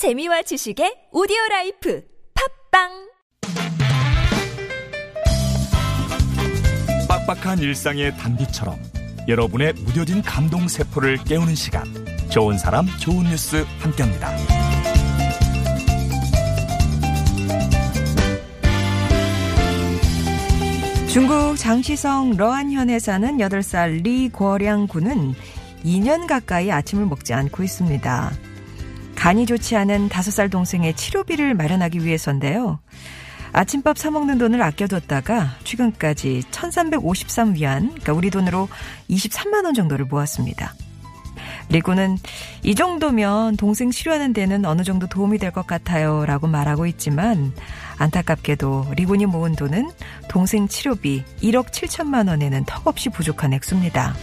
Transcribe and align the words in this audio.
재미와 0.00 0.40
지식의 0.40 1.08
오디오 1.12 1.36
life 1.50 2.02
팟빵 2.72 2.88
빡빡한 7.06 7.58
일상의 7.58 8.16
단비처럼 8.16 8.78
여러분의 9.28 9.74
무뎌진 9.74 10.22
감동 10.22 10.68
세포를 10.68 11.18
깨우는 11.24 11.54
시간 11.54 11.84
좋은 12.30 12.56
사람 12.56 12.86
좋은 12.98 13.24
뉴스 13.24 13.62
함께합니다. 13.80 14.34
중국 21.12 21.58
장시성 21.58 22.38
러안현에 22.38 22.98
사는 23.00 23.36
8살 23.36 24.02
리궈량 24.02 24.86
군은 24.86 25.34
2년 25.84 26.26
가까이 26.26 26.72
아침을 26.72 27.04
먹지 27.04 27.34
않고 27.34 27.62
있습니다. 27.62 28.49
간이 29.20 29.44
좋지 29.44 29.76
않은 29.76 30.08
5살 30.08 30.50
동생의 30.50 30.96
치료비를 30.96 31.52
마련하기 31.52 32.06
위해서인데요. 32.06 32.78
아침밥 33.52 33.98
사먹는 33.98 34.38
돈을 34.38 34.62
아껴뒀다가 34.62 35.56
최근까지 35.62 36.44
1353위안, 36.50 37.88
그러니까 37.88 38.14
우리 38.14 38.30
돈으로 38.30 38.70
23만원 39.10 39.74
정도를 39.74 40.06
모았습니다. 40.06 40.72
리구는 41.68 42.16
이 42.62 42.74
정도면 42.74 43.58
동생 43.58 43.90
치료하는 43.90 44.32
데는 44.32 44.64
어느 44.64 44.84
정도 44.84 45.06
도움이 45.06 45.36
될 45.36 45.52
것 45.52 45.66
같아요 45.66 46.24
라고 46.24 46.46
말하고 46.46 46.86
있지만 46.86 47.52
안타깝게도 47.98 48.86
리군이 48.96 49.26
모은 49.26 49.54
돈은 49.54 49.90
동생 50.30 50.66
치료비 50.66 51.24
1억 51.42 51.66
7천만 51.72 52.28
원에는 52.28 52.64
턱없이 52.64 53.10
부족한 53.10 53.52
액수입니다. 53.52 54.14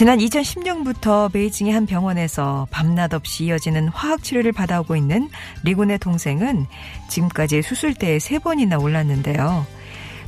지난 0.00 0.18
2010년부터 0.18 1.30
베이징의 1.30 1.74
한 1.74 1.84
병원에서 1.84 2.66
밤낮 2.70 3.12
없이 3.12 3.44
이어지는 3.44 3.88
화학 3.88 4.22
치료를 4.22 4.50
받아오고 4.50 4.96
있는 4.96 5.28
리군의 5.62 5.98
동생은 5.98 6.66
지금까지 7.10 7.60
수술대에 7.60 8.18
세 8.18 8.38
번이나 8.38 8.78
올랐는데요. 8.78 9.66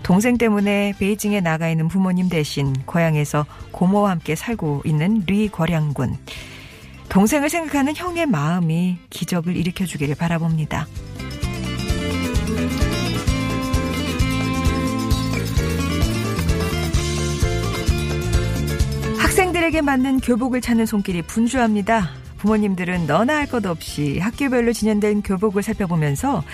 동생 0.03 0.37
때문에 0.37 0.93
베이징에 0.99 1.41
나가 1.41 1.71
있는 1.71 1.89
부모님 1.89 2.29
대신 2.29 2.75
고향에서 2.85 3.47
고모와 3.71 4.11
함께 4.11 4.35
살고 4.35 4.83
있는 4.85 5.25
리 5.27 5.49
거량군. 5.49 6.19
동생을 7.09 7.49
생각하는 7.49 7.97
형의 7.97 8.27
마음이 8.27 8.99
기적을 9.09 9.57
일으켜주기를 9.57 10.17
바라봅니다. 10.17 10.87
학생들에게 19.33 19.81
맞는 19.81 20.21
교복을 20.21 20.61
찾는 20.61 20.85
손길이 20.85 21.23
분주합니다. 21.23 22.11
부모님들은 22.37 23.07
너나 23.07 23.37
할 23.37 23.47
것 23.47 23.65
없이 23.65 24.19
학교별로 24.19 24.75
진행된 24.75 25.23
교복을 25.23 25.63
살펴보면서 25.63 26.45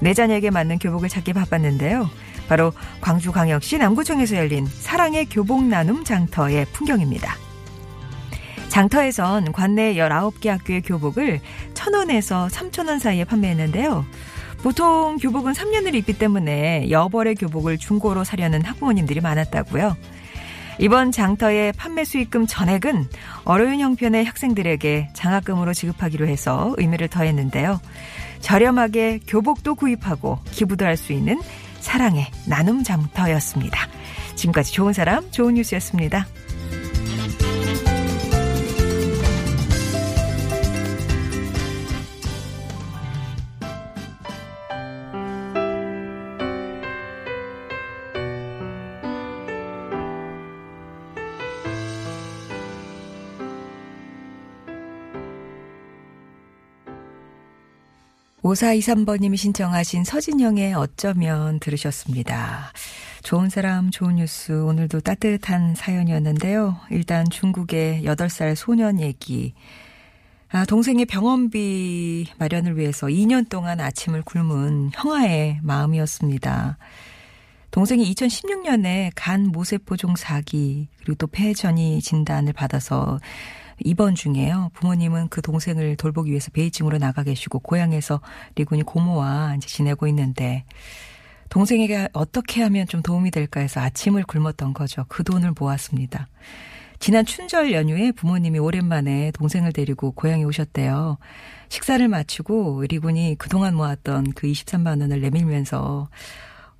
내 0.00 0.12
자녀에게 0.12 0.50
맞는 0.50 0.78
교복을 0.78 1.08
찾기 1.08 1.32
바빴는데요. 1.32 2.10
바로 2.46 2.74
광주광역시 3.00 3.78
남구청에서 3.78 4.36
열린 4.36 4.66
사랑의 4.66 5.24
교복 5.24 5.64
나눔 5.64 6.04
장터의 6.04 6.66
풍경입니다. 6.74 7.34
장터에선 8.68 9.52
관내 9.52 9.94
19개 9.94 10.48
학교의 10.48 10.82
교복을 10.82 11.40
1,000원에서 11.72 12.50
3,000원 12.50 12.98
사이에 12.98 13.24
판매했는데요. 13.24 14.04
보통 14.62 15.16
교복은 15.16 15.54
3년을 15.54 15.94
입기 15.94 16.12
때문에 16.12 16.90
여벌의 16.90 17.36
교복을 17.36 17.78
중고로 17.78 18.24
사려는 18.24 18.60
학부모님들이 18.66 19.22
많았다고요. 19.22 19.96
이번 20.78 21.10
장터의 21.10 21.72
판매 21.72 22.04
수익금 22.04 22.46
전액은 22.46 23.08
어려운 23.44 23.80
형편의 23.80 24.24
학생들에게 24.24 25.10
장학금으로 25.12 25.74
지급하기로 25.74 26.28
해서 26.28 26.74
의미를 26.78 27.08
더했는데요. 27.08 27.80
저렴하게 28.40 29.20
교복도 29.26 29.74
구입하고 29.74 30.38
기부도 30.52 30.84
할 30.84 30.96
수 30.96 31.12
있는 31.12 31.40
사랑의 31.80 32.26
나눔 32.46 32.82
장터였습니다. 32.84 33.88
지금까지 34.36 34.72
좋은 34.72 34.92
사람, 34.92 35.30
좋은 35.30 35.54
뉴스였습니다. 35.54 36.26
오사이삼번님이 58.42 59.36
신청하신 59.36 60.04
서진영의 60.04 60.74
어쩌면 60.74 61.58
들으셨습니다. 61.58 62.72
좋은 63.24 63.50
사람, 63.50 63.90
좋은 63.90 64.16
뉴스. 64.16 64.52
오늘도 64.52 65.00
따뜻한 65.00 65.74
사연이었는데요. 65.74 66.78
일단 66.90 67.28
중국의 67.28 68.04
8살 68.04 68.54
소년 68.54 69.00
얘기. 69.00 69.54
아, 70.50 70.64
동생의 70.64 71.06
병원비 71.06 72.28
마련을 72.38 72.78
위해서 72.78 73.08
2년 73.08 73.48
동안 73.48 73.80
아침을 73.80 74.22
굶은 74.22 74.92
형아의 74.94 75.58
마음이었습니다. 75.62 76.78
동생이 77.72 78.10
2016년에 78.14 79.10
간 79.14 79.48
모세포종 79.48 80.14
사기 80.16 80.88
그리고 80.98 81.16
또 81.16 81.26
폐전이 81.26 82.00
진단을 82.00 82.52
받아서 82.52 83.18
입원 83.84 84.14
중이에요. 84.14 84.70
부모님은 84.74 85.28
그 85.28 85.42
동생을 85.42 85.96
돌보기 85.96 86.30
위해서 86.30 86.50
베이징으로 86.50 86.98
나가 86.98 87.22
계시고 87.22 87.60
고향에서 87.60 88.20
리군이 88.56 88.82
고모와 88.82 89.54
이제 89.56 89.66
지내고 89.68 90.06
있는데 90.08 90.64
동생에게 91.48 92.08
어떻게 92.12 92.62
하면 92.62 92.86
좀 92.86 93.02
도움이 93.02 93.30
될까 93.30 93.60
해서 93.60 93.80
아침을 93.80 94.24
굶었던 94.24 94.74
거죠. 94.74 95.04
그 95.08 95.24
돈을 95.24 95.52
모았습니다. 95.58 96.28
지난 97.00 97.24
춘절 97.24 97.72
연휴에 97.72 98.10
부모님이 98.12 98.58
오랜만에 98.58 99.30
동생을 99.30 99.72
데리고 99.72 100.10
고향에 100.10 100.42
오셨대요. 100.44 101.16
식사를 101.68 102.06
마치고 102.08 102.84
리군이 102.88 103.36
그동안 103.38 103.76
모았던 103.76 104.32
그 104.32 104.48
23만 104.48 105.00
원을 105.00 105.20
내밀면서 105.20 106.08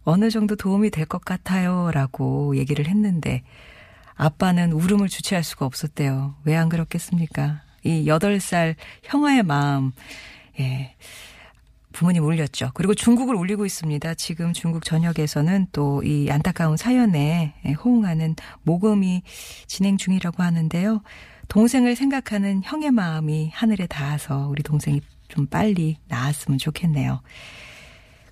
어느 0.04 0.30
정도 0.30 0.56
도움이 0.56 0.90
될 0.90 1.06
것 1.06 1.24
같아요. 1.24 1.90
라고 1.92 2.56
얘기를 2.56 2.88
했는데 2.88 3.42
아빠는 4.18 4.72
울음을 4.72 5.08
주체할 5.08 5.42
수가 5.44 5.64
없었대요. 5.64 6.34
왜 6.44 6.56
안 6.56 6.68
그렇겠습니까? 6.68 7.62
이 7.84 8.04
8살 8.06 8.74
형아의 9.04 9.44
마음, 9.44 9.92
예. 10.60 10.94
부모님 11.92 12.24
울렸죠. 12.24 12.70
그리고 12.74 12.94
중국을 12.94 13.34
울리고 13.34 13.64
있습니다. 13.64 14.14
지금 14.14 14.52
중국 14.52 14.84
전역에서는 14.84 15.68
또 15.72 16.02
이 16.04 16.28
안타까운 16.30 16.76
사연에 16.76 17.54
호응하는 17.84 18.36
모금이 18.62 19.22
진행 19.66 19.96
중이라고 19.96 20.42
하는데요. 20.42 21.02
동생을 21.48 21.96
생각하는 21.96 22.60
형의 22.62 22.90
마음이 22.90 23.50
하늘에 23.54 23.86
닿아서 23.86 24.48
우리 24.48 24.62
동생이 24.62 25.00
좀 25.28 25.46
빨리 25.46 25.96
나았으면 26.08 26.58
좋겠네요. 26.58 27.20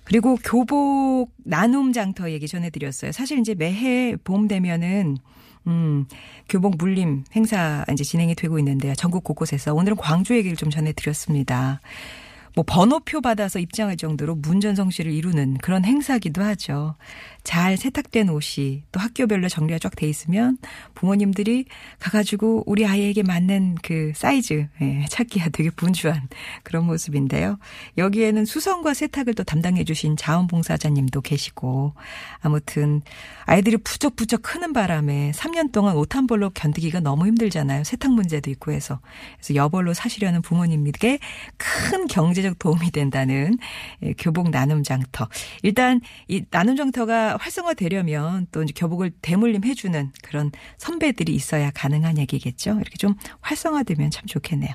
그리고 0.03 0.37
교복 0.43 1.31
나눔 1.43 1.91
장터 1.93 2.31
얘기 2.31 2.47
전해드렸어요. 2.47 3.11
사실 3.11 3.39
이제 3.39 3.53
매해 3.55 4.15
봄 4.23 4.47
되면은 4.47 5.17
음, 5.67 6.05
교복 6.49 6.77
물림 6.77 7.23
행사 7.35 7.85
이제 7.91 8.03
진행이 8.03 8.35
되고 8.35 8.57
있는데요. 8.59 8.95
전국 8.95 9.23
곳곳에서 9.23 9.73
오늘은 9.73 9.97
광주 9.97 10.35
얘기를 10.35 10.55
좀 10.55 10.69
전해드렸습니다. 10.69 11.81
뭐 12.57 12.63
번호표 12.67 13.21
받아서 13.21 13.59
입장할 13.59 13.97
정도로 13.97 14.33
문전성 14.33 14.89
시를 14.89 15.11
이루는 15.11 15.59
그런 15.59 15.85
행사기도 15.85 16.41
하죠. 16.41 16.95
잘 17.43 17.77
세탁된 17.77 18.29
옷이 18.29 18.83
또 18.91 18.99
학교별로 18.99 19.47
정리가 19.47 19.77
쫙 19.77 19.95
돼 19.95 20.09
있으면 20.09 20.57
부모님들이 20.95 21.65
가가지고 21.99 22.63
우리 22.65 22.83
아이에게 22.83 23.21
맞는 23.21 23.75
그 23.83 24.11
사이즈 24.15 24.67
예, 24.81 25.05
찾기가 25.07 25.49
되게 25.49 25.69
분주한 25.69 26.29
그런 26.63 26.87
모습인데요. 26.87 27.59
여기에는 27.99 28.45
수선과 28.45 28.95
세탁을 28.95 29.35
또 29.35 29.43
담당해 29.43 29.83
주신 29.83 30.17
자원봉사자님도 30.17 31.21
계시고 31.21 31.93
아무튼 32.39 33.03
아이들이 33.45 33.77
부쩍부쩍 33.77 34.41
크는 34.41 34.73
바람에 34.73 35.31
3년 35.35 35.71
동안 35.71 35.95
옷 35.95 36.15
한 36.15 36.25
벌로 36.25 36.49
견디기가 36.49 37.01
너무 37.01 37.27
힘들잖아요. 37.27 37.83
세탁 37.83 38.11
문제도 38.13 38.49
있고 38.49 38.71
해서. 38.71 38.99
그래서 39.35 39.53
여벌로 39.53 39.93
사시려는 39.93 40.41
부모님에게 40.41 41.19
큰 41.57 42.07
경제적 42.07 42.46
도움이 42.55 42.91
된다는 42.91 43.57
예, 44.03 44.13
교복 44.13 44.49
나눔 44.49 44.83
장터. 44.83 45.27
일단 45.63 46.01
이 46.27 46.43
나눔 46.49 46.75
장터가 46.75 47.37
활성화되려면 47.37 48.47
또 48.51 48.63
이제 48.63 48.73
교복을 48.75 49.11
대물림 49.21 49.63
해주는 49.63 50.11
그런 50.23 50.51
선배들이 50.77 51.33
있어야 51.33 51.71
가능한 51.71 52.17
얘기겠죠. 52.17 52.77
이렇게 52.79 52.97
좀 52.97 53.15
활성화되면 53.41 54.11
참 54.11 54.25
좋겠네요. 54.25 54.73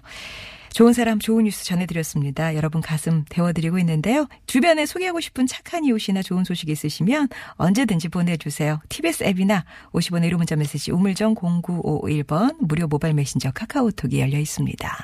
좋은 0.73 0.93
사람 0.93 1.19
좋은 1.19 1.45
뉴스 1.45 1.65
전해드렸습니다. 1.65 2.55
여러분 2.55 2.81
가슴 2.81 3.25
데워드리고 3.29 3.79
있는데요. 3.81 4.27
주변에 4.47 4.87
소개하고 4.87 5.21
싶은 5.21 5.47
착한 5.47 5.85
이웃이나 5.85 6.23
좋은 6.23 6.45
소식 6.45 6.69
있으시면 6.71 7.29
언제든지 7.57 8.09
보내주세요. 8.09 8.81
TBS 8.89 9.25
앱이나 9.25 9.65
50원의 9.93 10.31
1호 10.31 10.37
문자 10.37 10.57
메시지 10.57 10.91
우물정 10.91 11.35
0951번 11.35 12.57
무료 12.61 12.87
모바일 12.87 13.15
메신저 13.15 13.51
카카오톡이 13.53 14.21
열려 14.21 14.39
있습니다. 14.39 14.99